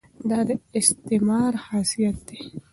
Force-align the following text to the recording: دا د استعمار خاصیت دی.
دا 0.29 0.39
د 0.47 0.49
استعمار 0.79 1.53
خاصیت 1.65 2.17
دی. 2.27 2.39